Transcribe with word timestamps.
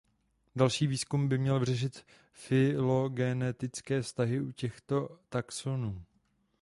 Další 0.55 0.87
výzkum 0.87 1.27
by 1.27 1.37
měl 1.37 1.59
vyřešit 1.59 2.05
fylogenetické 2.33 4.01
vztahy 4.01 4.41
u 4.41 4.51
těchto 4.51 5.19
taxonů. 5.29 6.01